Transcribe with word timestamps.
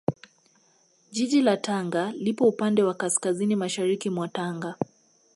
Jiji 1.11 1.41
la 1.41 1.57
Tanga 1.57 2.11
lipo 2.19 2.47
upande 2.47 2.83
wa 2.83 2.93
Kaskazini 2.93 3.55
Mashariki 3.55 4.09
mwa 4.09 4.27
Tanga 4.27 4.75